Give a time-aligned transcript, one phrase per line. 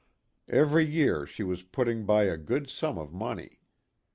[0.49, 3.59] Every year she was putting by a good sum of money.